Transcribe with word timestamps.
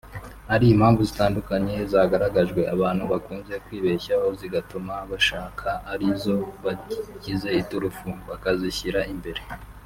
Hari 0.49 0.65
impamvu 0.69 1.01
zitandukanye 1.09 1.75
zagaragajwe 1.91 2.61
abantu 2.75 3.03
bakunze 3.11 3.53
kwibeshyaho 3.65 4.27
zigatuma 4.39 4.93
bashaka 5.11 5.67
ari 5.93 6.07
zo 6.23 6.37
bagize 6.63 7.47
iturufu 7.61 8.09
(bakazishyira 8.29 8.99
imbere) 9.13 9.41